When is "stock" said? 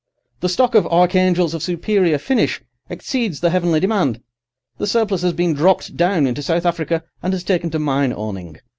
0.49-0.73